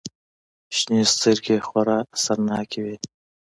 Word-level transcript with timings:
شنې 0.77 0.99
سترگې 1.13 1.53
يې 1.59 1.65
خورا 1.67 1.97
اثرناکې 2.15 2.79
وې. 2.83 2.95